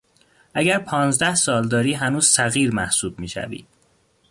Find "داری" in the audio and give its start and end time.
1.67-1.93